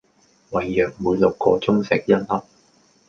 [0.49, 2.41] 胃藥每六個鐘食一粒